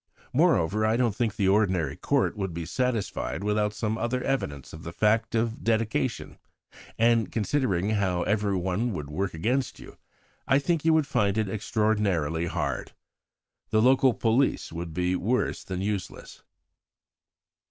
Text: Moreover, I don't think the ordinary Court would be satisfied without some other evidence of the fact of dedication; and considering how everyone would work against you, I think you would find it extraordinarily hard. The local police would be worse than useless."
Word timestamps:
Moreover, 0.33 0.83
I 0.83 0.97
don't 0.97 1.15
think 1.15 1.35
the 1.35 1.47
ordinary 1.47 1.95
Court 1.95 2.35
would 2.35 2.55
be 2.55 2.65
satisfied 2.65 3.43
without 3.43 3.71
some 3.71 3.99
other 3.99 4.23
evidence 4.23 4.73
of 4.73 4.81
the 4.81 4.91
fact 4.91 5.35
of 5.35 5.63
dedication; 5.63 6.39
and 6.97 7.31
considering 7.31 7.91
how 7.91 8.23
everyone 8.23 8.93
would 8.93 9.11
work 9.11 9.35
against 9.35 9.77
you, 9.77 9.97
I 10.47 10.57
think 10.57 10.83
you 10.83 10.93
would 10.95 11.05
find 11.05 11.37
it 11.37 11.47
extraordinarily 11.49 12.47
hard. 12.47 12.93
The 13.69 13.79
local 13.79 14.15
police 14.15 14.71
would 14.73 14.91
be 14.91 15.15
worse 15.15 15.63
than 15.63 15.81
useless." 15.81 16.41